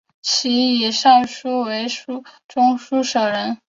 [0.23, 1.85] 其以善书为
[2.47, 3.59] 中书舍人。